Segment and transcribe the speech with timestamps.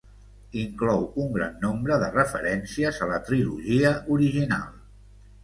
[0.59, 4.67] Inclou un gran nombre de referències a la trilogia original.